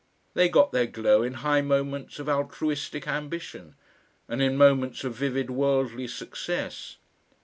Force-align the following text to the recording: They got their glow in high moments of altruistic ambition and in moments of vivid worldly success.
They 0.33 0.49
got 0.49 0.71
their 0.71 0.87
glow 0.87 1.21
in 1.21 1.35
high 1.45 1.61
moments 1.61 2.17
of 2.17 2.27
altruistic 2.27 3.07
ambition 3.07 3.75
and 4.27 4.41
in 4.41 4.57
moments 4.57 5.03
of 5.03 5.13
vivid 5.13 5.51
worldly 5.51 6.07
success. 6.07 6.97